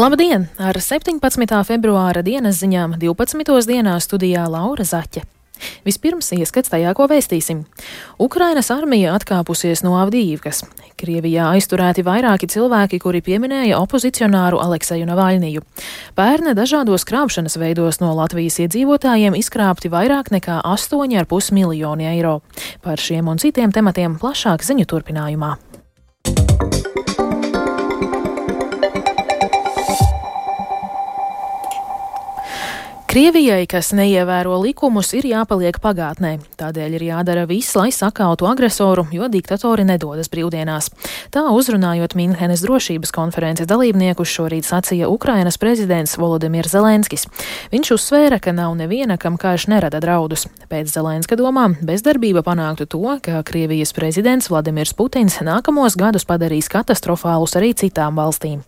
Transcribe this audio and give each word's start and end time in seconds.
Labdien! 0.00 0.46
Ar 0.56 0.78
17. 0.80 1.18
februāra 1.68 2.22
dienas 2.24 2.62
ziņām 2.62 2.94
12. 3.02 3.66
dienā 3.68 3.98
studijā 4.00 4.46
Laura 4.48 4.86
Zaķe. 4.86 5.26
Vispirms 5.84 6.30
ieskats 6.38 6.72
tajā, 6.72 6.94
ko 6.96 7.04
vēstīsim. 7.10 7.66
Ukrainas 8.16 8.70
armija 8.72 9.12
atkāpusies 9.18 9.84
no 9.84 9.98
Avdīvkas. 10.00 10.62
Krievijā 10.96 11.50
aizturēti 11.52 12.06
vairāki 12.06 12.48
cilvēki, 12.48 12.96
kuri 13.02 13.20
pieminēja 13.26 13.76
opozicionāru 13.84 14.62
Alekseju 14.64 15.04
Navaļniju. 15.10 15.68
Pērne 16.16 16.56
dažādos 16.56 17.04
krāpšanas 17.04 17.60
veidos 17.60 18.00
no 18.00 18.14
Latvijas 18.16 18.56
iedzīvotājiem 18.64 19.36
izkrāpti 19.36 19.92
vairāk 19.92 20.32
nekā 20.32 20.62
8,5 20.64 21.52
miljoni 21.52 22.08
eiro. 22.14 22.38
Par 22.80 22.96
šiem 22.96 23.28
un 23.28 23.42
citiem 23.42 23.76
tematiem 23.76 24.16
plašāk 24.22 24.64
ziņu 24.64 24.88
turpinājumā. 24.94 25.58
Krievijai, 33.10 33.64
kas 33.66 33.88
neievēro 33.90 34.54
likumus, 34.62 35.08
ir 35.18 35.24
jāpaliek 35.26 35.80
pagātnē. 35.82 36.36
Tādēļ 36.60 36.92
ir 36.94 37.04
jādara 37.08 37.42
viss, 37.50 37.74
lai 37.74 37.88
sakautu 37.90 38.46
agresoru, 38.46 39.02
jo 39.10 39.26
diktatori 39.26 39.82
nedodas 39.82 40.28
brīvdienās. 40.30 40.92
Tā 41.34 41.42
uzrunājot 41.50 42.14
Minhenes 42.14 42.62
drošības 42.62 43.10
konferences 43.10 43.66
dalībniekus 43.66 44.30
šorīt 44.30 44.68
sacīja 44.68 45.08
Ukrainas 45.10 45.58
prezidents 45.58 46.14
Volodimirs 46.22 46.70
Zelenskis. 46.70 47.26
Viņš 47.74 47.90
uzsvēra, 47.96 48.38
ka 48.38 48.54
nav 48.54 48.76
neviena, 48.78 49.16
kam 49.18 49.40
karš 49.42 49.66
nerada 49.74 49.98
draudus. 49.98 50.46
Pēc 50.70 50.92
Zelenska 50.94 51.34
domām 51.34 51.74
bezdarbība 51.82 52.44
panāktu 52.46 52.86
to, 52.94 53.02
ka 53.26 53.42
Krievijas 53.42 53.90
prezidents 53.90 54.52
Vladimirs 54.54 54.94
Putins 54.94 55.40
nākamos 55.42 55.98
gadus 55.98 56.28
padarīs 56.30 56.70
katastrofālus 56.70 57.58
arī 57.58 57.74
citām 57.74 58.22
valstīm. 58.22 58.62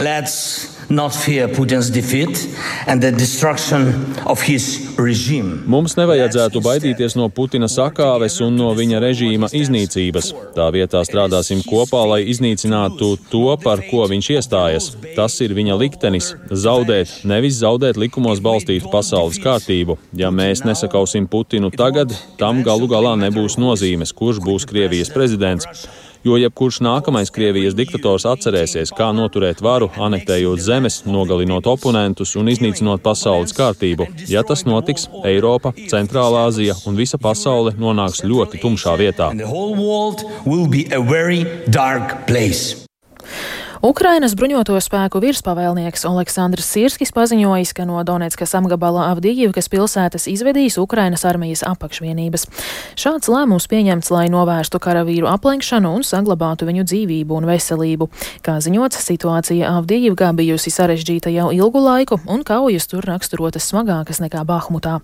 Let's 0.00 0.75
not 0.88 1.14
fear 1.14 1.48
Putin's 1.48 1.90
defeat 1.90 2.48
and 2.86 3.02
the 3.02 3.12
destruction 3.12 4.14
of 4.26 4.40
his 4.40 4.94
regime. 4.98 5.62
Mums 5.66 5.96
nevajadzētu 5.98 6.60
baidīties 6.62 7.16
no 7.18 7.28
Putina 7.28 7.68
sakāves 7.70 8.38
un 8.44 8.56
no 8.58 8.70
viņa 8.76 9.00
režīma 9.02 9.50
iznīcības. 9.56 10.32
Tā 10.56 10.68
vietā 10.74 11.02
strādāsim 11.06 11.62
kopā, 11.66 12.04
lai 12.06 12.20
iznīcinātu 12.30 13.12
to, 13.30 13.44
par 13.62 13.82
ko 13.90 14.06
viņš 14.10 14.30
iestājas. 14.36 14.90
Tas 15.16 15.40
ir 15.40 15.54
viņa 15.56 15.76
liktenis- 15.78 16.34
zaudēt, 16.64 17.24
nevis 17.24 17.60
zaudēt 17.60 17.96
likumos 17.96 18.40
balstītu 18.40 18.90
pasaules 18.90 19.38
kārtību. 19.38 19.98
Ja 20.14 20.30
mēs 20.30 20.64
nesakausim 20.64 21.26
Putinu 21.28 21.70
tagad, 21.70 22.14
tam 22.38 22.62
galu 22.62 22.86
galā 22.88 23.16
nebūs 23.18 23.58
nozīmes, 23.58 24.14
kurš 24.14 24.38
būs 24.38 24.66
Krievijas 24.66 25.10
prezidents 25.10 25.66
jo 26.26 26.36
jebkurš 26.40 26.80
nākamais 26.84 27.30
Krievijas 27.32 27.76
diktators 27.78 28.26
atcerēsies, 28.28 28.92
kā 28.96 29.12
noturēt 29.16 29.62
varu, 29.64 29.90
anektējot 30.08 30.62
zemes, 30.62 31.00
nogalinot 31.06 31.68
oponentus 31.70 32.34
un 32.40 32.50
iznīcinot 32.52 33.04
pasaules 33.04 33.54
kārtību. 33.56 34.08
Ja 34.30 34.42
tas 34.46 34.66
notiks, 34.68 35.06
Eiropa, 35.24 35.74
Centrālā 35.90 36.46
Azija 36.50 36.74
un 36.86 36.98
visa 36.98 37.20
pasaule 37.22 37.76
nonāks 37.78 38.24
ļoti 38.26 38.62
tumšā 38.64 38.96
vietā. 39.00 39.30
Ukrainas 43.84 44.32
bruņoto 44.32 44.76
spēku 44.80 45.20
virspavēlnieks 45.20 46.06
Aleksandrs 46.08 46.68
Sirskis 46.72 47.12
paziņojis, 47.12 47.74
ka 47.76 47.84
no 47.88 48.00
Donetskas 48.06 48.54
apgabala 48.56 49.10
Avdijivkas 49.12 49.68
pilsētas 49.72 50.28
izvedīs 50.32 50.78
Ukrainas 50.80 51.26
armijas 51.28 51.64
apakšvienības. 51.66 52.46
Šāds 52.96 53.28
lēmums 53.28 53.68
pieņemts, 53.68 54.12
lai 54.14 54.26
novērstu 54.32 54.80
karavīru 54.80 55.28
aplenkšanu 55.28 55.92
un 55.98 56.06
saglabātu 56.06 56.68
viņu 56.68 56.86
dzīvību 56.88 57.36
un 57.36 57.48
veselību. 57.50 58.08
Kā 58.46 58.56
ziņots, 58.64 59.02
situācija 59.10 59.74
Avdijivkā 59.80 60.32
bijusi 60.36 60.72
sarežģīta 60.72 61.34
jau 61.34 61.50
ilgu 61.52 61.84
laiku, 61.84 62.20
un 62.24 62.46
kaujas 62.46 62.88
tur 62.88 63.04
raksturotas 63.04 63.68
smagākas 63.72 64.24
nekā 64.24 64.46
Bahmutā. 64.48 65.02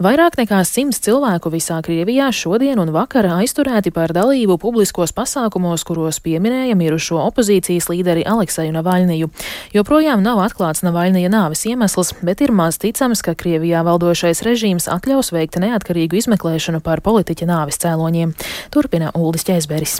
Vairāk 0.00 0.38
nekā 0.40 0.62
simts 0.64 0.96
cilvēku 1.04 1.50
visā 1.52 1.76
Krievijā 1.84 2.30
šodien 2.32 2.78
un 2.80 2.88
vakar 2.94 3.26
aizturēti 3.34 3.90
par 3.92 4.14
dalību 4.16 4.54
publiskos 4.62 5.12
pasākumos, 5.12 5.84
kuros 5.84 6.22
pieminēja 6.24 6.72
mirušo 6.80 7.18
opozīcijas 7.26 7.90
līderi 7.92 8.24
Alekseju 8.24 8.72
Navaļniju. 8.78 9.28
Joprojām 9.76 10.22
nav 10.24 10.40
atklāts 10.46 10.80
Navaļnija 10.86 11.28
nāves 11.34 11.66
iemesls, 11.68 12.14
bet 12.24 12.40
ir 12.40 12.54
maz 12.56 12.78
ticams, 12.80 13.20
ka 13.20 13.34
Krievijā 13.36 13.82
valdošais 13.84 14.40
režīms 14.46 14.88
atļaus 14.88 15.34
veikt 15.36 15.60
neatkarīgu 15.60 16.22
izmeklēšanu 16.22 16.80
par 16.80 17.04
politiķa 17.04 17.50
nāves 17.52 17.82
cēloņiem. 17.84 18.32
Turpina 18.72 19.12
Uldis 19.12 19.44
Ķēzberis. 19.50 19.98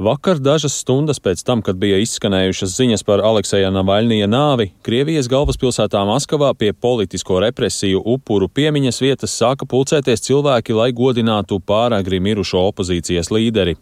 Vakar, 0.00 0.38
dažas 0.40 0.72
stundas 0.80 1.18
pēc 1.20 1.42
tam, 1.44 1.60
kad 1.60 1.76
bija 1.76 1.98
izskanējušas 2.00 2.72
ziņas 2.78 3.04
par 3.04 3.20
Alekseja 3.20 3.68
Navaļnija 3.74 4.24
nāvi, 4.24 4.70
Krievijas 4.80 5.28
galvaspilsētā 5.28 6.00
Maskavā 6.08 6.54
pie 6.56 6.70
politisko 6.72 7.42
represiju 7.44 8.00
upuru 8.14 8.48
piemiņas 8.48 9.02
vietas 9.04 9.36
sāka 9.36 9.68
pulcēties 9.68 10.24
cilvēki, 10.24 10.72
lai 10.72 10.88
godinātu 10.96 11.60
pāragri 11.60 12.22
mirušo 12.24 12.64
opozīcijas 12.72 13.28
līderi. 13.36 13.76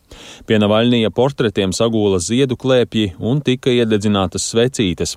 Pie 0.50 0.59
Navaļnija 0.59 1.15
portretiem 1.15 1.71
sagūla 1.71 2.19
ziedu 2.19 2.59
klēpji 2.59 3.15
un 3.22 3.38
tika 3.47 3.71
iededzinātas 3.71 4.50
svecītes. 4.50 5.15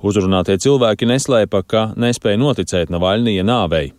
Uzrunātie 0.00 0.60
cilvēki 0.62 1.10
neslēpa, 1.10 1.66
ka 1.66 1.88
nespēja 1.98 2.38
noticēt 2.38 2.94
Navaļnija 2.94 3.42
nāvei. 3.50 3.90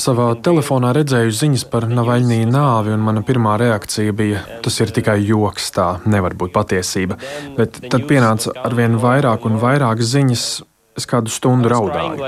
Savā 0.00 0.28
telefonā 0.46 0.94
redzēju 0.96 1.34
ziņas 1.36 1.66
par 1.72 1.86
Navaļnija 1.90 2.48
nāvi, 2.48 2.94
un 2.96 3.04
mana 3.04 3.22
pirmā 3.26 3.58
reakcija 3.60 4.14
bija: 4.16 4.40
tas 4.64 4.80
ir 4.80 4.94
tikai 4.96 5.18
joks, 5.20 5.70
tā 5.76 5.90
nevar 6.08 6.36
būt 6.40 6.54
patiesība. 6.56 7.20
Bet 7.58 7.82
tad 7.86 8.08
pienāca 8.08 8.54
arvien 8.64 8.96
vairāk 9.00 9.44
un 9.48 9.60
vairāk 9.60 10.00
ziņas. 10.00 10.48
Es 10.98 11.06
kādu 11.08 11.30
stundu 11.32 11.70
raudāju. 11.70 12.18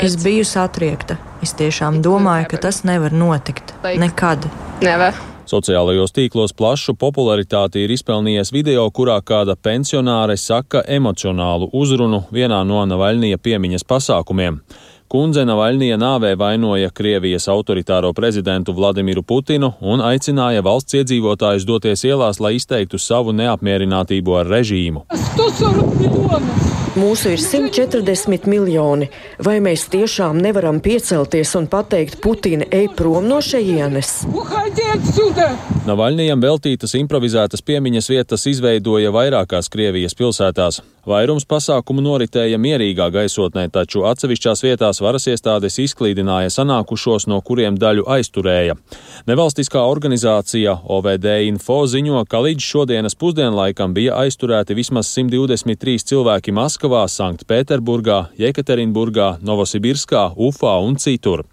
Es 0.00 0.14
biju 0.22 0.44
satriekta. 0.46 1.18
Es 1.42 1.56
tiešām 1.58 1.98
domāju, 2.04 2.46
ka 2.52 2.60
tas 2.68 2.84
nevar 2.86 3.16
notikt. 3.16 3.74
Nekad. 3.82 4.46
Never. 4.84 5.29
Sociālajos 5.50 6.12
tīklos 6.14 6.52
plašu 6.54 6.92
popularitāti 6.94 7.82
ir 7.82 7.90
izpelnījies 7.90 8.52
video, 8.54 8.84
kurā 8.94 9.16
kāda 9.26 9.56
pensionāre 9.58 10.36
saka 10.38 10.84
emocionālu 10.86 11.66
uzrunu 11.74 12.20
vienā 12.30 12.60
no 12.68 12.84
Navaļnija 12.86 13.40
piemiņas 13.42 13.86
pasākumiem. 13.90 14.60
Kundze 15.10 15.42
Navaļnija 15.48 15.96
nāvē 15.98 16.36
vainoja 16.38 16.92
Krievijas 16.94 17.48
autoritāro 17.50 18.12
prezidentu 18.14 18.76
Vladimiru 18.76 19.24
Putinu 19.26 19.72
un 19.80 20.04
aicināja 20.06 20.62
valsts 20.62 21.00
iedzīvotājus 21.00 21.66
doties 21.66 22.06
ielās, 22.06 22.38
lai 22.38 22.54
izteiktu 22.60 23.00
savu 23.02 23.34
neapmierinātību 23.34 24.38
ar 24.44 24.54
režīmu. 24.54 25.08
140 25.10 25.98
miljonus! 25.98 26.89
Mūsu 26.98 27.30
ir 27.30 27.38
140 27.38 28.48
miljoni. 28.50 29.06
Vai 29.46 29.60
mēs 29.62 29.84
tiešām 29.92 30.40
nevaram 30.42 30.80
piecelties 30.82 31.52
un 31.54 31.68
pateikt, 31.70 32.18
Putina, 32.18 32.66
ej 32.66 32.88
prom 32.98 33.28
no 33.30 33.38
šejienes? 33.38 34.24
Navaļnijam 35.86 36.42
veltītas 36.42 36.96
improvizētas 36.98 37.62
piemiņas 37.62 38.10
vietas 38.10 38.46
izveidoja 38.50 39.14
vairākās 39.14 39.70
Krievijas 39.70 40.18
pilsētās. 40.18 40.80
Vairums 41.06 41.46
pasākumu 41.48 42.02
noritēja 42.04 42.58
mierīgā 42.60 43.06
gaisotnē, 43.14 43.70
taču 43.72 44.02
atsevišķās 44.04 44.62
vietās 44.66 45.00
varas 45.00 45.24
iestādes 45.32 45.78
izklīdināja 45.80 46.50
sanākušos, 46.52 47.24
no 47.30 47.38
kuriem 47.40 47.78
daļu 47.80 48.04
aizturēja. 48.04 48.76
Nevalstiskā 49.30 49.80
organizācija 49.88 50.76
OVD 50.84 51.38
Info 51.46 51.78
ziņo, 51.88 52.26
ka 52.28 52.42
līdz 52.44 52.66
šodienas 52.66 53.16
pusdienlaikam 53.16 53.94
bija 53.96 54.18
aizturēti 54.26 54.76
vismaz 54.76 55.08
123 55.14 56.04
cilvēki 56.12 56.52
Maskavā, 56.52 56.79
Sanktpēterburgā, 56.88 58.30
Jekaterinburgā, 58.40 59.40
Novosibirskā, 59.42 60.30
Ufā 60.36 60.78
un 60.80 60.96
citur. 60.96 61.44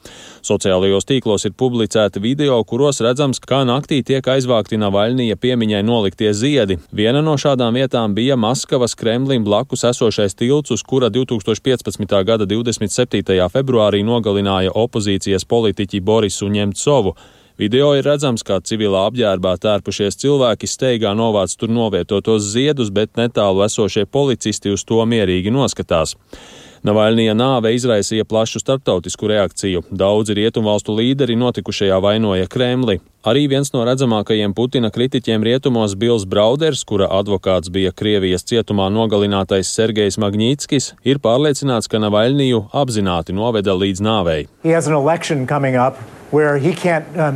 Sociālajos 0.41 1.03
tīklos 1.03 1.45
ir 1.45 1.51
publicēti 1.51 2.21
video, 2.23 2.63
kuros 2.63 3.01
redzams, 3.01 3.39
kā 3.39 3.65
naktī 3.67 4.03
tiek 4.03 4.23
aizvākti 4.23 4.79
Navaļnija 4.79 5.35
piemiņai 5.35 5.83
noliktie 5.83 6.31
ziedi. 6.33 6.77
Viena 6.91 7.21
no 7.21 7.33
šādām 7.35 7.75
vietām 7.75 8.13
bija 8.15 8.37
Maskavas 8.37 8.95
Kremlim 8.95 9.43
blakus 9.43 9.83
esošais 9.83 10.35
tilts, 10.35 10.71
uz 10.71 10.83
kura 10.83 11.09
2015. 11.09 12.23
gada 12.23 12.45
27. 12.45 13.49
februārī 13.51 14.03
nogalināja 14.07 14.71
opozīcijas 14.71 15.43
politiķi 15.43 15.99
Borisu 15.99 16.47
Ņemcovu. 16.47 17.17
Video 17.57 17.87
ir 17.97 18.05
redzams, 18.05 18.43
kā 18.45 18.59
civilā 18.61 19.07
apģērbā 19.09 19.55
tērpušies 19.57 20.19
cilvēki 20.21 20.67
steigā 20.69 21.15
novāc 21.17 21.55
tur 21.57 21.71
novietotos 21.73 22.51
ziedus, 22.51 22.91
bet 22.93 23.15
netālu 23.17 23.63
esošie 23.65 24.03
policisti 24.05 24.69
uz 24.69 24.83
to 24.85 25.01
mierīgi 25.09 25.49
noskatās. 25.49 26.13
Navaļnija 26.85 27.33
nāve 27.33 27.71
izraisīja 27.73 28.27
plašu 28.29 28.61
starptautisku 28.61 29.31
reakciju. 29.31 29.81
Daudzi 29.89 30.37
rietumvalstu 30.37 30.93
līderi 30.99 31.33
notikušajā 31.41 31.97
vainoja 31.97 32.45
Kremli. 32.45 32.99
Arī 33.27 33.41
viens 33.51 33.73
no 33.73 33.81
redzamākajiem 33.83 34.53
Putina 34.55 34.87
kritiķiem 34.93 35.43
rietumos 35.43 35.97
Bils 35.99 36.23
Brauders, 36.31 36.85
kura 36.87 37.09
advokāts 37.11 37.67
bija 37.67 37.91
Krievijas 37.91 38.47
cietumā 38.47 38.85
nogalinātais 38.93 39.67
Sergejs 39.75 40.15
Magnītskis, 40.23 40.93
ir 41.03 41.19
pārliecināts, 41.19 41.91
ka 41.91 41.99
Navaļniju 41.99 42.69
apzināti 42.71 43.35
noveda 43.35 43.75
līdz 43.75 43.99
nāvei. 44.07 44.45
Um, 46.27 47.35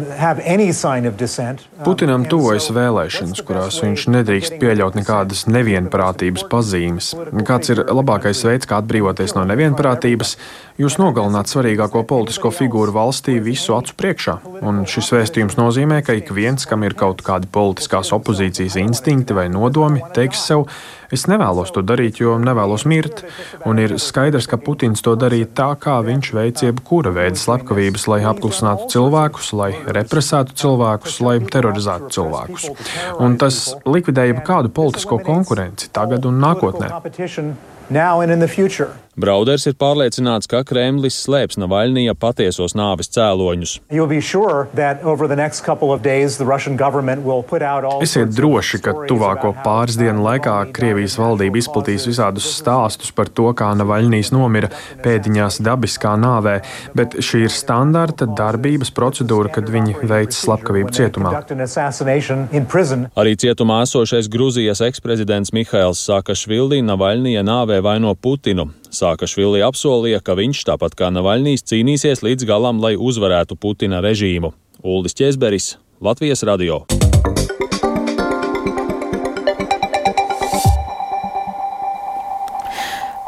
Putinam 1.85 2.25
tuvojas 2.27 2.65
vēlēšanas, 2.75 3.39
kurās 3.47 3.79
viņš 3.79 4.03
nedrīkst 4.11 4.57
pieļaut 4.59 4.97
nekādas 4.99 5.45
nevienprātības 5.47 6.43
pazīmes. 6.51 7.13
Kāds 7.47 7.71
ir 7.71 7.77
labākais 7.87 8.43
veids, 8.43 8.67
kā 8.67 8.75
atbrīvoties 8.83 9.31
no 9.37 9.43
nevienprātības? 9.47 10.35
Jūs 10.81 10.95
nogalināt 10.99 11.47
svarīgāko 11.47 12.03
politisko 12.09 12.49
figūru 12.51 12.91
valstī 12.95 13.33
visu 13.39 13.71
acu 13.77 13.93
priekšā. 13.95 14.33
Un 14.59 14.73
šis 14.83 15.07
vēstījums 15.15 15.55
nozīmē, 15.55 15.80
ka 16.05 16.13
ik 16.13 16.31
viens, 16.35 16.65
kam 16.65 16.83
ir 16.83 16.93
kaut 16.97 17.23
kādi 17.25 17.49
politiskās 17.51 18.11
opozīcijas 18.15 18.77
instinkti 18.81 19.33
vai 19.37 19.47
nodomi, 19.49 20.03
teiks 20.13 20.45
sev, 20.47 20.67
Es 21.11 21.25
nevēlos 21.27 21.73
to 21.75 21.83
darīt, 21.83 22.21
jo 22.23 22.37
nevēlos 22.39 22.85
mirt. 22.87 23.25
Un 23.67 23.81
ir 23.83 23.97
skaidrs, 23.99 24.47
ka 24.47 24.59
Putins 24.61 25.03
to 25.03 25.17
darīja 25.19 25.49
tā, 25.59 25.67
kā 25.83 25.97
viņš 26.07 26.31
veic 26.37 26.63
jebkura 26.63 27.11
veida 27.15 27.39
slepkavības, 27.39 28.07
lai 28.13 28.21
apklusinātu 28.31 28.87
cilvēkus, 28.93 29.51
lai 29.59 29.71
represētu 29.99 30.55
cilvēkus, 30.63 31.19
lai 31.27 31.35
terorizētu 31.51 32.13
cilvēkus. 32.15 32.69
Un 33.19 33.35
tas 33.41 33.59
likvidē 33.83 34.29
jebkādu 34.31 34.71
politisko 34.71 35.19
konkurenci 35.25 35.91
tagad 35.91 36.27
un 36.29 36.39
nākotnē. 36.39 36.93
Brauders 39.19 39.65
ir 39.67 39.73
pārliecināts, 39.75 40.47
ka 40.47 40.61
Kremlis 40.63 41.17
slēps 41.25 41.57
Navaļnija 41.59 42.13
patiesos 42.15 42.71
nāves 42.79 43.11
cēloņus. 43.11 43.73
Esiet 48.05 48.31
droši, 48.37 48.79
ka 48.85 48.93
tuvāko 49.09 49.51
pāris 49.65 49.99
dienu 49.99 50.23
laikā 50.23 50.55
Krievijas 50.71 51.17
valdība 51.19 51.59
izplatīs 51.59 52.07
visādus 52.07 52.47
stāstus 52.55 53.11
par 53.11 53.27
to, 53.27 53.51
kā 53.51 53.73
Navaļnijas 53.81 54.31
nomira 54.31 54.71
pēdiņās 55.03 55.59
dabiskā 55.67 56.15
nāvē, 56.15 56.55
bet 56.95 57.19
šī 57.19 57.43
ir 57.49 57.51
standarta 57.51 58.29
darbības 58.31 58.95
procedūra, 58.95 59.51
kad 59.51 59.67
viņi 59.75 60.07
veic 60.07 60.31
slepkavību 60.39 60.95
cietumā. 60.95 61.35
Arī 63.19 63.35
cietumā 63.43 63.83
esošais 63.83 64.31
Gruzijas 64.31 64.79
eksprezidents 64.87 65.51
Mihails 65.51 65.99
Sakašvili 66.07 66.79
Navaļnija 66.87 67.43
nāvē 67.43 67.83
vaino 67.83 68.15
Putinu. 68.15 68.71
Sākašvili 68.91 69.63
apsolīja, 69.63 70.19
ka 70.19 70.35
viņš, 70.39 70.65
tāpat 70.67 70.97
kā 70.99 71.11
Navaļnīs, 71.15 71.63
cīnīsies 71.67 72.25
līdz 72.27 72.47
galam, 72.49 72.83
lai 72.83 72.97
uzvarētu 72.99 73.55
Putina 73.55 74.03
režīmu. 74.03 74.51
Uldis 74.83 75.15
Česberis, 75.15 75.77
Latvijas 76.03 76.43
radio. 76.47 76.83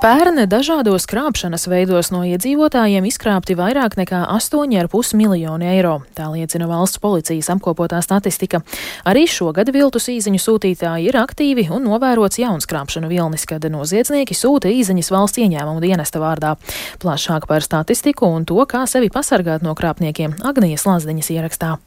Pērn 0.04 0.42
dažādos 0.52 1.06
krāpšanas 1.08 1.64
veidos 1.72 2.10
no 2.12 2.26
iedzīvotājiem 2.28 3.06
izkrāpti 3.08 3.56
vairāk 3.56 3.94
nekā 3.96 4.26
8,5 4.34 5.14
miljoni 5.16 5.70
eiro. 5.78 5.94
Tā 6.12 6.26
liecina 6.34 6.68
valsts 6.68 7.00
policijas 7.00 7.48
apkopotā 7.54 8.02
statistika. 8.04 8.60
Arī 9.08 9.24
šogad 9.32 9.72
viltus 9.72 10.10
īziņu 10.12 10.44
sūtītāji 10.44 11.08
ir 11.08 11.20
aktīvi 11.22 11.70
un 11.72 11.88
novērots 11.88 12.42
jauns 12.44 12.68
krāpšanu 12.68 13.08
vilnis, 13.08 13.48
kad 13.48 13.64
noziedznieki 13.64 14.36
sūta 14.36 14.76
īziņas 14.76 15.14
valsts 15.16 15.40
ieņēmumu 15.40 15.88
dienesta 15.88 16.20
vārdā. 16.20 16.58
Plašāk 17.00 17.48
par 17.48 17.64
statistiku 17.64 18.28
un 18.28 18.44
to, 18.44 18.60
kā 18.68 18.84
sevi 18.92 19.08
pasargāt 19.08 19.64
no 19.64 19.72
krāpniekiem 19.72 20.36
Agnijas 20.44 20.84
Lazdiņas 20.84 21.32
ierakstā. 21.40 21.78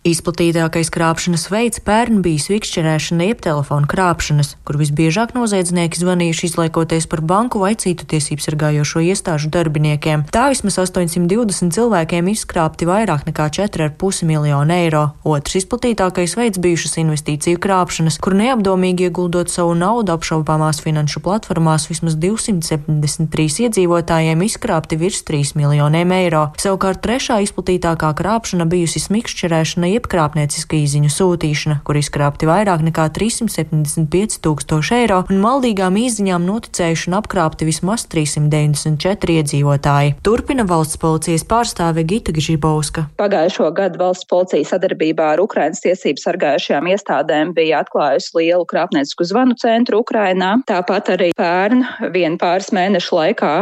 Izplatītākais 0.00 0.88
krāpšanas 0.88 1.42
veids 1.52 1.82
pērn 1.84 2.22
bija 2.24 2.40
svikšķerēšana 2.40 3.26
jeb 3.26 3.42
telefona 3.44 3.84
krāpšanas, 3.84 4.54
kur 4.64 4.78
visbiežāk 4.80 5.34
noziedznieki 5.36 6.00
zvanījuši 6.00 6.46
izlaikoties 6.48 7.04
par 7.04 7.20
banku 7.20 7.60
vai 7.60 7.74
citu 7.76 8.06
tiesību 8.08 8.40
sargājošo 8.40 9.02
iestāžu 9.04 9.50
darbiniekiem. 9.52 10.22
Tā 10.32 10.46
vismaz 10.54 10.78
820 10.80 11.76
cilvēkiem 11.76 12.30
izkrāpti 12.32 12.88
vairāk 12.88 13.26
nekā 13.28 13.50
4,5 13.58 14.24
miljonu 14.30 14.72
eiro. 14.78 15.02
Otrs 15.20 15.58
izplatītākais 15.60 16.32
veids 16.40 16.62
bijušas 16.64 16.96
investīciju 17.04 17.60
krāpšanas, 17.60 18.16
kur 18.24 18.38
neapdomīgi 18.40 19.10
ieguldot 19.10 19.52
savu 19.52 19.76
naudu 19.76 20.16
apšaubāmās 20.16 20.80
finanšu 20.80 21.20
platformās 21.28 21.90
vismaz 21.92 22.16
273 22.24 23.68
iedzīvotājiem 23.68 24.48
izkrāpti 24.48 24.96
virs 25.04 25.20
3 25.28 25.52
miljoniem 25.60 26.16
eiro. 26.22 26.48
Savukārt 26.56 27.04
trešā 27.04 27.42
izplatītākā 27.44 28.14
krāpšana 28.16 28.64
bijusi 28.64 29.04
smikšķerēšana 29.04 29.89
jeb 29.94 30.06
krāpnieciska 30.10 30.78
īziņu 30.78 31.10
sūtīšana, 31.12 31.80
kur 31.86 31.98
izkrāpti 32.00 32.48
vairāk 32.48 32.84
nekā 32.86 33.08
375 33.16 34.40
tūkstoši 34.44 34.96
eiro, 35.02 35.20
un 35.30 35.42
maldīgām 35.42 35.98
īziņām 36.00 36.46
noticējuši 36.48 37.10
un 37.10 37.18
apkrāpti 37.20 37.68
vismaz 37.68 38.06
394 38.12 39.36
iedzīvotāji. 39.40 40.16
Turpina 40.26 40.66
valsts 40.68 41.00
policijas 41.00 41.46
pārstāve 41.48 42.04
Gita 42.08 42.34
Gžibauska. 42.36 43.06
Pagājušo 43.20 43.70
gadu 43.76 44.00
valsts 44.02 44.28
policija 44.30 44.68
sadarbībā 44.72 45.32
ar 45.34 45.44
Ukrainas 45.44 45.82
tiesību 45.84 46.22
sargājušajām 46.22 46.90
iestādēm 46.94 47.54
bija 47.56 47.82
atklājusi 47.84 48.36
lielu 48.40 48.66
krāpniecisku 48.70 49.26
zvanu 49.28 49.58
centru 49.60 50.02
Ukrainā. 50.04 50.56
Tāpat 50.70 51.14
arī 51.16 51.30
pērn 51.38 51.84
vien 52.14 52.38
pāris 52.40 52.70
mēnešu 52.76 53.16
laikā 53.18 53.54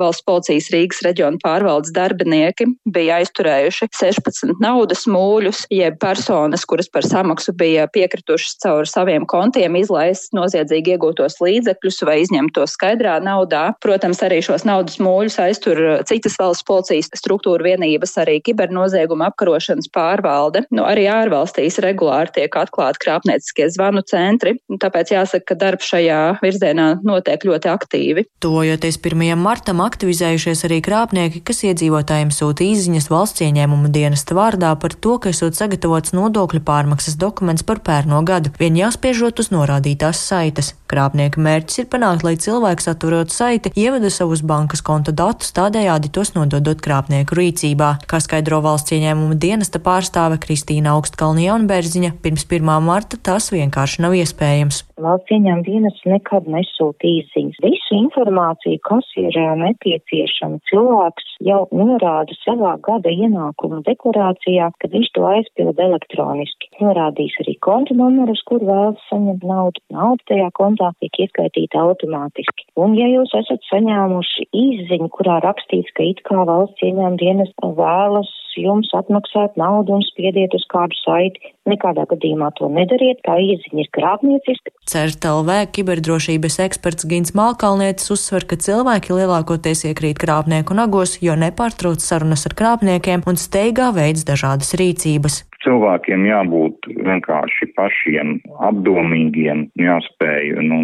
valsts 0.00 0.24
policijas 0.26 0.68
Rīgas 0.72 1.00
reģiona 1.06 1.40
pārvaldes 1.42 1.92
darbinieki 1.96 2.68
bija 2.92 3.20
aizturējuši 3.22 3.88
16 3.96 4.60
naudas 4.62 5.06
mūļus, 5.10 5.61
jeb 5.70 5.98
personas, 6.02 6.66
kuras 6.68 6.90
par 6.92 7.06
samaksu 7.06 7.54
bija 7.56 7.86
piekritušas 7.92 8.58
caur 8.62 8.88
saviem 8.88 9.26
kontiem 9.28 9.76
izlaist 9.80 10.34
noziedzīgi 10.36 10.96
iegūtos 10.96 11.38
līdzekļus 11.42 12.02
vai 12.08 12.18
izņemt 12.22 12.54
to 12.56 12.66
skaidrā 12.70 13.16
naudā. 13.24 13.64
Protams, 13.82 14.22
arī 14.26 14.42
šos 14.44 14.66
naudas 14.68 14.98
mūļus 15.02 15.38
aiztur 15.46 15.80
citas 16.08 16.36
valsts 16.40 16.66
policijas 16.68 17.10
struktūra 17.16 17.72
vienības, 17.72 18.14
arī 18.22 18.38
kibernozieguma 18.44 19.30
apkarošanas 19.32 19.90
pārvalde. 19.94 20.66
Nu, 20.74 20.84
arī 20.88 21.08
ārvalstīs 21.12 21.80
regulāri 21.82 22.34
tiek 22.36 22.60
atklāti 22.60 23.02
krāpnieciskie 23.06 23.70
zvanu 23.72 24.04
centri, 24.08 24.56
tāpēc 24.82 25.14
jāsaka, 25.16 25.52
ka 25.52 25.58
darbs 25.64 25.88
šajā 25.90 26.20
virzienā 26.44 26.88
notiek 27.06 27.48
ļoti 27.48 27.72
aktīvi. 27.72 28.26
Tojoties 28.42 29.00
1. 29.00 29.26
martā 29.38 29.62
martam 29.62 29.82
aktivizējušies 29.84 30.64
arī 30.66 30.80
krāpnieki, 30.82 31.40
kas 31.46 31.60
iedzīvotājiem 31.68 32.32
sūta 32.34 32.64
izziņas 32.66 33.06
valsts 33.12 33.44
ieņēmuma 33.46 33.92
dienesta 33.94 34.34
vārdā 34.34 34.72
par 34.80 34.96
to, 34.98 35.18
ka 35.22 35.30
esot 35.30 35.51
sagatavots 35.58 36.14
nodokļu 36.16 36.62
pārmaksas 36.66 37.18
dokuments 37.20 37.64
par 37.66 37.82
pērno 37.84 38.22
gadu, 38.26 38.52
vien 38.58 38.76
jāspiežot 38.78 39.42
uz 39.42 39.52
norādītās 39.54 40.20
saites. 40.28 40.74
Krāpnieka 40.92 41.40
mērķis 41.40 41.78
ir 41.80 41.86
panākt, 41.88 42.20
lai 42.26 42.34
cilvēks 42.36 42.90
atverot 42.90 43.32
saiti, 43.32 43.70
ievada 43.80 44.10
savus 44.12 44.42
bankas 44.44 44.82
konta 44.84 45.14
datus, 45.16 45.54
tādējādi 45.56 46.10
tos 46.12 46.34
nododot 46.34 46.82
krāpnieku 46.84 47.38
rīcībā. 47.38 47.94
Kā 48.10 48.20
skaidro 48.20 48.58
valsts 48.60 48.92
ieņēmuma 48.92 49.38
dienesta 49.40 49.80
pārstāve 49.80 50.36
Kristīna 50.42 50.92
Augstkalni 50.92 51.46
Jaunbērziņa, 51.46 52.12
pirms 52.20 52.44
1. 52.44 52.68
marta 52.84 53.16
tas 53.16 53.48
vienkārši 53.54 54.04
nav 54.04 54.18
iespējams. 54.20 54.82
Valsts 55.00 55.32
ieņēmuma 55.32 55.64
dienas 55.64 56.04
nekad 56.04 56.50
nesūta 56.52 57.08
īziņas. 57.08 57.62
Visu 57.64 57.96
informāciju, 57.96 58.82
kas 58.84 59.08
ir 59.16 59.38
nepieciešama. 59.62 60.60
Cilvēks 60.68 61.32
jau 61.48 61.62
norāda 61.72 62.36
savā 62.42 62.76
gada 62.84 63.08
ienākuma 63.08 63.80
deklarācijā, 63.88 64.68
ka 64.76 64.92
viņš 64.92 65.10
to 65.16 65.24
aizpilda 65.30 65.88
elektroniski. 65.88 66.68
Norādīs 66.84 67.34
arī 67.40 67.56
konta 67.64 67.96
numurus, 67.96 68.44
kur 68.44 68.60
vēlas 68.60 69.00
saņemt 69.08 69.48
naudu. 69.48 69.82
Nauda 69.96 70.28
tajā 70.28 70.52
kontā 70.58 70.81
tiek 71.00 71.22
ieskaitīta 71.26 71.80
automātiski. 71.86 72.68
Un 72.82 72.96
ja 72.98 73.08
jūs 73.12 73.34
esat 73.38 73.64
saņēmuši 73.70 74.48
izziņu, 74.50 75.08
kurā 75.16 75.40
rakstīts, 75.44 75.94
ka 75.96 76.06
it 76.10 76.22
kā 76.28 76.44
valsts 76.48 76.82
ieņēmuma 76.82 77.20
dienas 77.20 77.52
vēlas 77.62 78.30
jums 78.58 78.90
atmaksāt 78.96 79.56
naudu 79.56 79.96
un 79.96 80.02
spiediet 80.04 80.54
uz 80.56 80.64
kādu 80.70 80.96
saiti, 81.00 81.52
nekādā 81.68 82.04
gadījumā 82.10 82.50
to 82.58 82.68
nedariet, 82.72 83.22
tā 83.26 83.38
izziņa 83.40 83.84
ir 83.84 83.90
krāpnieciska. 83.96 84.74
CERTLV 84.90 85.54
kiberdrošības 85.76 86.58
eksperts 86.66 87.06
Gins 87.08 87.34
Malkalnietis 87.38 88.10
uzsver, 88.14 88.46
ka 88.48 88.58
cilvēki 88.60 89.16
lielākoties 89.16 89.86
iekrīt 89.92 90.20
krāpnieku 90.22 90.76
nagos, 90.76 91.18
jo 91.24 91.36
nepārtrauc 91.38 92.04
sarunas 92.04 92.44
ar 92.48 92.56
krāpniekiem 92.58 93.24
un 93.26 93.40
steigā 93.40 93.92
veids 93.96 94.26
dažādas 94.28 94.74
rīcības. 94.80 95.42
Cilvēkiem 95.62 96.24
jābūt 96.26 96.81
vienkārši 97.06 97.68
pašiem 97.76 98.36
apdomīgiem, 98.68 99.66
jāspēj 99.80 100.54
nu, 100.68 100.80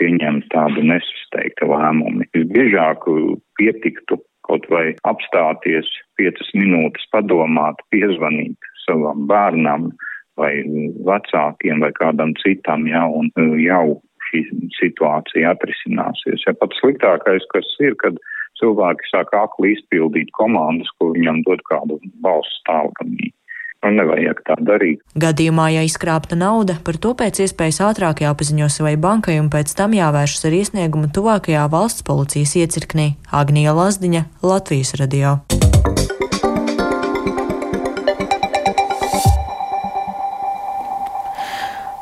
pieņemt 0.00 0.48
tādu 0.54 0.84
nesasteigtu 0.86 1.70
lēmumu. 1.70 2.26
Visbiežāk 2.36 3.06
pietiktu 3.60 4.20
kaut 4.48 4.66
vai 4.72 4.90
apstāties 5.06 5.88
piecas 6.18 6.50
minūtes, 6.56 7.06
padomāt, 7.14 7.82
piezvanīt 7.94 8.70
savam 8.86 9.26
bērnam 9.30 9.90
vai 10.40 10.52
vecākiem 11.06 11.84
vai 11.84 11.92
kādam 11.98 12.32
citam, 12.40 12.86
ja, 12.88 13.04
un 13.06 13.30
jau 13.60 14.00
šī 14.30 14.44
situācija 14.78 15.54
atrisināsies. 15.54 16.46
Ja 16.46 16.54
pats 16.58 16.78
sliktākais, 16.80 17.44
kas 17.52 17.68
ir, 17.84 17.96
kad 18.00 18.18
cilvēki 18.60 19.10
sāk 19.10 19.34
akli 19.36 19.74
izpildīt 19.76 20.32
komandas, 20.38 20.90
ko 20.98 21.12
viņam 21.16 21.42
dod 21.48 21.62
kādu 21.68 22.00
valsts 22.24 22.62
tālgamī. 22.68 23.30
Nevajag 23.80 24.42
tā 24.44 24.58
darīt. 24.60 25.00
Gadījumā, 25.16 25.70
ja 25.72 25.84
izkrāpta 25.86 26.36
nauda, 26.36 26.76
par 26.84 27.00
to 27.00 27.14
pēc 27.16 27.40
iespējas 27.46 27.80
ātrāk 27.88 28.20
jāpaziņo 28.26 28.68
savai 28.68 28.96
bankai 29.00 29.38
un 29.40 29.48
pēc 29.52 29.72
tam 29.76 29.96
jāvēršas 29.96 30.50
ar 30.50 30.58
iesniegumu 30.60 31.08
tuvākajā 31.16 31.64
valsts 31.72 32.04
policijas 32.04 32.58
iecirknī. 32.60 33.14
Agnija 33.32 33.72
Lazdiņa, 33.76 34.26
Latvijas 34.44 34.92
radio. 35.00 35.38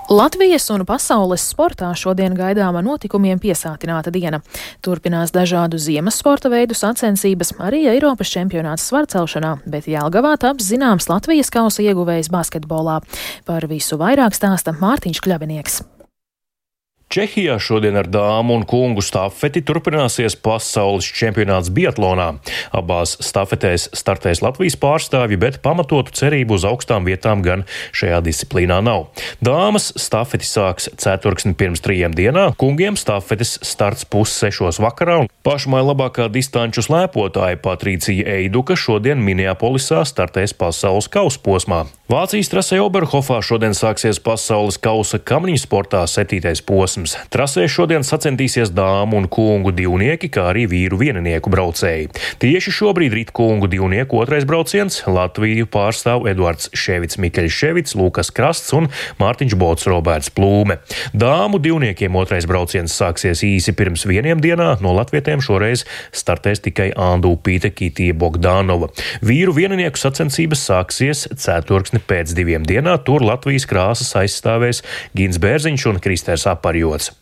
Latvijas 0.08 0.70
un 0.72 0.86
pasaules 0.88 1.42
sportā 1.50 1.90
šodien 1.92 2.32
gaidāma 2.32 2.80
notikumiem 2.80 3.36
piesātināta 3.42 4.08
diena. 4.08 4.38
Turpinās 4.80 5.34
dažādu 5.36 5.76
ziemas 5.76 6.16
sporta 6.22 6.48
veidu 6.48 6.72
sacensības, 6.72 7.52
arī 7.60 7.82
Eiropas 7.92 8.32
čempionāts 8.32 8.88
svarcelšanā, 8.88 9.58
bet 9.68 9.90
Jelgavā 9.92 10.32
taps 10.40 10.70
zināms 10.72 11.10
Latvijas 11.12 11.52
kausa 11.52 11.84
ieguvējs 11.84 12.32
basketbolā. 12.32 13.02
Par 13.44 13.68
visu 13.68 14.00
vairāk 14.00 14.32
stāsta 14.32 14.72
Mārtiņš 14.80 15.20
Kļavinieks. 15.28 15.82
Čehijā 17.08 17.54
šodien 17.56 17.96
ar 17.96 18.04
dāmu 18.04 18.52
un 18.58 18.64
kungu 18.68 19.00
stafeti 19.00 19.62
turpināsies 19.64 20.34
pasaules 20.44 21.06
čempionāts 21.16 21.70
Biatlonā. 21.72 22.26
Abās 22.76 23.14
stafetēs 23.24 23.86
startēs 23.96 24.42
Latvijas 24.44 24.76
pārstāvji, 24.76 25.38
bet 25.40 25.56
pamatotu 25.64 26.12
cerību 26.20 26.58
uz 26.58 26.66
augstām 26.68 27.08
vietām 27.08 27.40
gan 27.46 27.64
šajā 27.96 28.18
disciplīnā 28.26 28.82
nav. 28.84 29.06
Dāmas 29.40 29.88
stafeti 29.96 30.44
sāks 30.44 30.90
ceturksni 31.00 31.54
pirms 31.56 31.80
trījiem 31.80 32.12
dienā, 32.12 32.50
kungiem 32.60 33.00
stafetes 33.00 33.56
starts 33.64 34.04
pussešos 34.04 34.76
vakarā, 34.84 35.22
un 35.22 35.32
pašmai 35.48 35.80
labākā 35.88 36.28
distanču 36.28 36.84
slēpotāja 36.84 37.56
Patricija 37.64 38.36
Eiduka 38.36 38.76
šodien 38.76 39.24
Minneapolisā 39.24 40.04
startēs 40.04 40.52
pasaules 40.52 41.08
kausa 41.08 41.40
posmā. 41.40 41.86
Vācijas 42.08 42.48
trasē 42.48 42.78
Oberhofā 42.80 43.40
šodien 43.44 43.74
sāksies 43.76 44.20
pasaules 44.24 44.76
kausa 44.80 45.20
kamniņu 45.20 45.64
sportā 45.64 46.04
septītais 46.08 46.60
posms. 46.64 46.97
Trasē 47.32 47.66
šodien 47.70 48.04
sacensties 48.06 48.72
dāmu 48.74 49.18
un 49.20 49.26
kungu 49.30 49.70
divnieki, 49.74 50.30
kā 50.32 50.48
arī 50.52 50.64
vīru 50.70 50.98
vieninieku 51.00 51.50
braucēji. 51.52 52.08
Tieši 52.42 52.72
šobrīd 52.74 53.14
rit 53.14 53.32
kungu 53.36 53.68
divnieku 53.70 54.18
otrais 54.22 54.46
brauciens 54.48 55.00
Latviju 55.06 55.68
pārstāv 55.70 56.26
Eduards 56.30 56.70
Ševits, 56.74 57.18
Mikeļs 57.20 57.54
Ševits, 57.54 57.96
Lukas 57.98 58.32
Krasts 58.34 58.74
un 58.76 58.88
Mārtiņš 59.20 59.56
Bots 59.60 59.88
Roberts 59.90 60.32
Plūme. 60.34 60.78
Dāmu 61.14 61.60
divniekiem 61.62 62.16
otrais 62.18 62.46
brauciens 62.48 62.94
sāksies 62.94 63.44
īsi 63.46 63.74
pirms 63.76 64.06
vieniem 64.08 64.42
dienā, 64.42 64.74
no 64.84 64.94
latvietiem 64.96 65.42
šoreiz 65.44 65.84
startēs 66.10 66.64
tikai 66.64 66.90
Andu 66.96 67.34
Pīta 67.36 67.70
Kitija 67.74 68.16
Bogdanova. 68.18 68.90
Vīru 69.22 69.54
vieninieku 69.56 70.00
sacensības 70.00 70.64
sāksies 70.68 71.26
ceturksni 71.38 72.02
pēc 72.02 72.34
diviem 72.36 72.66
dienām 72.66 72.98
tur 73.04 73.22
Latvijas 73.24 73.66
krāsas 73.68 74.14
aizstāvēs 74.18 74.82
Gins 75.16 75.38
Bērziņš 75.42 75.86
un 75.92 76.00
Kristers 76.02 76.46
вперед. 76.96 77.12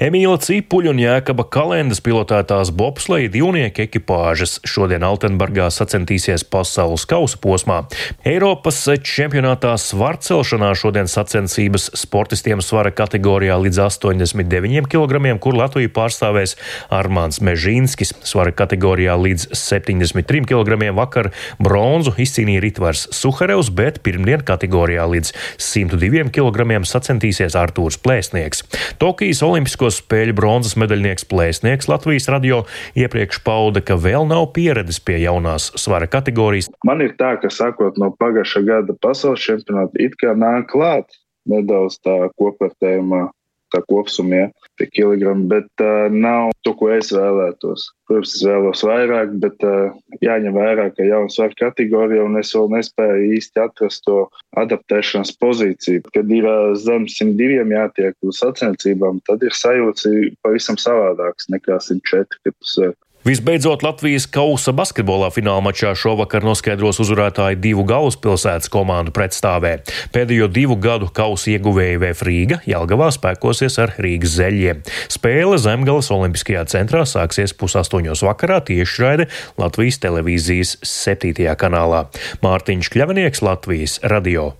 Emīla 0.00 0.38
Cipuļa 0.40 0.94
un 0.94 1.00
Jēkaba 1.02 1.44
Kalendas 1.52 2.00
pilotētās 2.00 2.70
bobsleja 2.72 3.28
divnieku 3.32 3.84
ekipāžas 3.84 4.56
šodien 4.64 5.04
Altenburgā 5.04 5.66
sacensties 5.74 6.44
pasaules 6.48 7.04
kausa 7.08 7.36
posmā. 7.42 7.82
Eiropas 8.24 8.78
čempionātā 9.04 9.74
svarcelšanā 9.80 10.70
šodien 10.78 11.10
sacensības 11.10 11.90
sportistiem 12.00 12.62
svara 12.64 12.92
kategorijā 12.96 13.58
līdz 13.60 13.82
89 13.84 14.88
kg, 14.88 15.20
kur 15.42 15.58
Latviju 15.58 15.92
pārstāvēs 15.92 16.56
Armāns 16.88 17.42
Mežīnskis. 17.44 18.14
Svara 18.24 18.54
kategorijā 18.56 19.18
līdz 19.20 19.50
73 19.52 20.48
kg 20.48 20.80
vakar 20.96 21.30
bronzu 21.60 22.16
izcīnīja 22.16 22.64
Ritvars 22.64 23.04
Suharevs, 23.12 23.68
bet 23.68 24.00
pirmdien 24.06 24.40
kategorijā 24.46 25.04
līdz 25.12 25.34
102 25.60 26.32
kg 26.32 26.80
sacensties 26.88 27.56
Artūrs 27.58 28.00
Plēsnieks. 28.00 28.64
Tokijas 29.00 29.44
Olimpisko 29.50 29.88
spēļu 29.90 30.34
bronzas 30.38 30.76
medaļnieks 30.78 31.24
plēsnieks 31.30 31.88
Latvijas 31.90 32.28
radio 32.30 32.60
iepriekš 32.98 33.40
pauda, 33.42 33.82
ka 33.82 33.96
vēl 33.98 34.28
nav 34.30 34.52
pieredzes 34.54 35.00
pie 35.02 35.16
jaunās 35.24 35.72
svara 35.80 36.06
kategorijas. 36.10 36.70
Man 36.86 37.02
ir 37.02 37.16
tā, 37.18 37.32
ka 37.42 37.50
sakot 37.50 37.98
no 37.98 38.12
pagājušā 38.20 38.62
gada 38.68 38.94
pasaules 39.02 39.42
čempionāta, 39.42 39.98
it 39.98 40.14
kā 40.20 40.36
nāk 40.38 40.70
klāt 40.70 41.18
nedaudz 41.50 41.98
tā 42.04 42.16
kopvērtējumā 42.38 43.26
kā 43.72 43.82
kopsumā, 43.90 44.48
tie 44.80 44.88
kilogrami, 44.90 45.46
bet 45.50 45.84
uh, 45.84 46.08
nav 46.12 46.50
to, 46.66 46.74
ko 46.78 46.90
es 46.94 47.10
vēlētos. 47.14 47.88
Protams, 48.08 48.34
es 48.36 48.44
vēlos 48.46 48.84
vairāk, 48.86 49.34
bet 49.42 49.66
uh, 49.66 49.92
jāņem 50.24 50.56
vērā, 50.56 50.88
ka 50.96 51.06
jauna 51.06 51.30
svaru 51.32 51.56
kategorija, 51.60 52.24
un 52.26 52.40
es 52.40 52.54
vēl 52.56 52.70
nespēju 52.74 53.28
īsti 53.36 53.64
atrast 53.64 54.04
to 54.08 54.24
adaptēšanās 54.60 55.34
pozīciju. 55.42 56.06
Kad 56.14 56.32
ir 56.34 56.48
uh, 56.48 56.72
zem 56.78 57.06
102 57.10 57.68
jātiek 57.74 58.16
uz 58.26 58.40
sacensībām, 58.42 59.22
tad 59.28 59.46
ir 59.46 59.54
sajūta 59.56 60.16
pavisam 60.44 60.80
savādāks 60.80 61.50
nekā 61.52 61.78
104, 61.90 62.40
kad 62.40 62.56
tas 62.56 62.78
Visbeidzot, 63.20 63.82
Latvijas 63.84 64.24
kausa 64.32 64.72
basketbolā 64.72 65.26
fināla 65.28 65.60
mačā 65.60 65.90
šovakar 65.92 66.40
noskaidros 66.40 67.02
uzvarētāji 67.04 67.58
divu 67.60 67.82
galvaspilsētas 67.84 68.70
komandu 68.72 69.12
pretstāvē. 69.12 69.74
Pēdējo 70.14 70.48
divu 70.48 70.78
gadu 70.80 71.10
kausa 71.12 71.50
ieguvēja 71.52 71.98
VF 72.00 72.24
Rīga 72.24 72.58
Jelgavā 72.64 73.10
spēkosies 73.12 73.76
ar 73.84 73.92
Rīgas 74.00 74.38
zeļiem. 74.38 74.80
Spēle 75.12 75.60
Zemgales 75.60 76.08
Olimpiskajā 76.16 76.64
centrā 76.72 77.04
sāksies 77.04 77.52
pusaustoņos 77.60 78.24
vakarā 78.24 78.62
tiešraide 78.70 79.28
Latvijas 79.60 80.00
televīzijas 80.00 80.78
septītajā 80.80 81.58
kanālā. 81.60 82.06
Mārtiņš 82.40 82.88
Kļavinieks, 82.96 83.44
Latvijas 83.44 84.00
radio. 84.00 84.54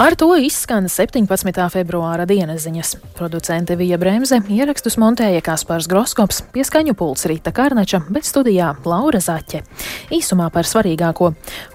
Ar 0.00 0.14
to 0.16 0.30
izskan 0.40 0.86
17. 0.88 1.28
februāra 1.68 2.24
dienas 2.24 2.62
ziņas. 2.64 2.94
Producente 3.18 3.74
Vija 3.76 3.98
Bremse 4.00 4.38
ierakstus 4.48 4.96
montēja 4.96 5.42
Kaspars 5.44 5.84
Groskops, 5.92 6.38
pieskaņu 6.54 6.94
pults 6.96 7.26
Rīta 7.28 7.52
Karnača, 7.52 8.00
bet 8.08 8.24
studijā 8.24 8.70
Laura 8.88 9.20
Zaķe. 9.20 9.60
Īsumā 10.16 10.46
par 10.54 10.64
svarīgāko. 10.64 11.34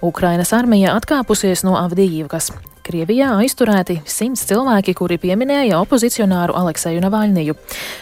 Ukrainas 0.09 0.55
armija 0.57 0.95
atkāpusies 0.97 1.61
no 1.69 1.75
Avdijivkas. 1.77 2.49
Krievijā 2.81 3.29
aizturēti 3.43 3.99
simts 4.09 4.47
cilvēki, 4.49 4.97
kuri 4.97 5.21
pieminēja 5.21 5.77
opozicionāru 5.85 6.57
Alekseju 6.57 7.05
Navaļniju. 7.05 7.53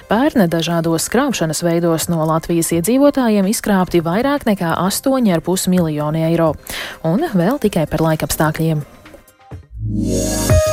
Pērne 0.07 0.47
dažādos 0.47 1.11
krāpšanas 1.11 1.65
veidos 1.67 2.07
no 2.07 2.23
Latvijas 2.31 2.71
iedzīvotājiem 2.79 3.51
izkrāpti 3.51 3.99
vairāk 3.99 4.47
nekā 4.47 4.71
8,5 4.87 5.67
miljoni 5.75 6.27
eiro. 6.31 6.53
Un 7.03 7.27
vēl 7.35 7.59
tikai 7.67 7.89
par 7.91 8.07
laikapstākļiem. 8.07 8.87
Yeah. 9.89 10.72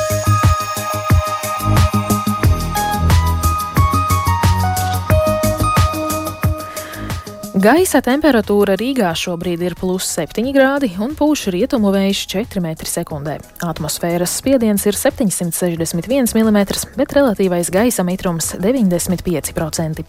Gaisa 7.61 7.99
temperatūra 8.01 8.73
Rīgā 8.81 9.11
šobrīd 9.19 9.61
ir 9.67 9.75
plus 9.77 10.07
7 10.15 10.47
grādi 10.55 10.89
un 11.05 11.11
pūš 11.19 11.51
rietumu 11.53 11.91
vējš 11.93 12.23
4 12.33 12.63
m2. 12.63 13.35
Atmosfēras 13.69 14.39
spiediens 14.41 14.87
ir 14.89 14.97
761 14.97 16.33
mm, 16.41 16.61
bet 16.97 17.13
relatīvais 17.19 17.69
gaisa 17.75 18.07
mitrums- 18.07 18.55
95%. 18.65 20.09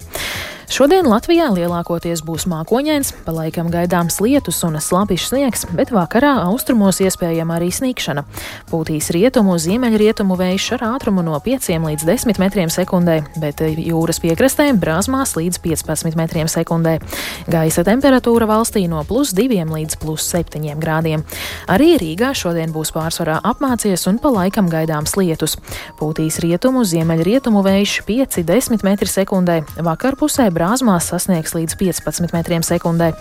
Šodien 0.72 1.04
Latvijā 1.04 1.50
lielākoties 1.52 2.22
būs 2.24 2.46
mākoņains, 2.48 3.10
pa 3.26 3.34
laikam 3.36 3.68
gaidāms 3.68 4.22
lietus 4.24 4.62
un 4.64 4.78
slāpīšs 4.80 5.26
sniegs, 5.28 5.66
bet 5.76 5.90
vakarā 5.92 6.46
austrumos 6.46 7.02
iespējama 7.04 7.58
arī 7.58 7.68
sniegšana. 7.76 8.24
Pūtīs 8.72 9.12
rietumu, 9.12 9.58
ziemeļrietumu 9.60 10.38
vējš 10.40 10.70
ar 10.78 10.86
ātrumu 10.94 11.26
no 11.28 11.36
5 11.44 11.68
līdz 11.76 12.08
10 12.08 12.40
metriem 12.40 12.72
sekundē, 12.72 13.18
bet 13.36 13.60
jūras 13.60 14.24
piekrastē 14.24 14.70
brāzmās 14.80 15.36
līdz 15.36 15.60
15 15.60 16.16
metriem 16.16 16.48
sekundē. 16.48 17.02
Gaisa 17.50 17.84
temperatūra 17.88 18.46
valstī 18.50 18.84
no 18.90 19.02
plus 19.08 19.32
2 19.34 19.66
līdz 19.66 19.98
plus 20.02 20.26
7 20.30 20.76
grādiem. 20.82 21.24
Arī 21.72 21.96
Rīgā 22.02 22.32
šodien 22.38 22.74
būs 22.74 22.94
pārsvarā 22.94 23.40
apmācies 23.48 24.06
un 24.10 24.20
pa 24.22 24.30
laikam 24.34 24.70
gaidāms 24.70 25.16
lietus. 25.18 25.58
Pūtīs 26.00 26.40
rietumu, 26.44 26.84
ziemeļrietumu 26.86 27.64
vējš 27.66 27.98
5-10 28.08 28.86
metri 28.86 29.10
sekundē, 29.10 29.62
vakar 29.82 30.18
pusē 30.20 30.50
brāzmās 30.54 31.10
sasniegs 31.12 31.56
līdz 31.58 31.78
15 31.82 32.36
metriem 32.36 32.66
sekundē. 32.66 33.12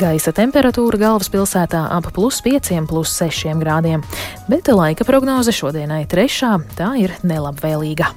Gaisa 0.00 0.32
temperatūra 0.36 1.00
galvaspilsētā 1.06 1.86
ap 1.92 2.12
plus 2.16 2.40
5, 2.44 2.86
plus 2.88 3.16
6 3.20 3.56
grādiem, 3.60 4.04
bet 4.48 4.72
laika 4.72 5.04
prognoze 5.08 5.54
šodienai 5.54 6.04
trešā 6.10 6.56
tā 6.78 6.94
ir 7.02 7.16
nelabvēlīga. 7.26 8.12